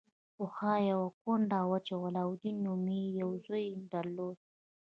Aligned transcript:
پخوا 0.35 0.73
یوه 0.91 1.07
کونډه 1.21 1.59
وه 1.69 1.79
چې 1.85 1.93
علاوالدین 2.03 2.57
نومې 2.65 3.01
یو 3.21 3.29
زوی 3.45 3.63
یې 3.71 3.77
درلود. 3.93 4.37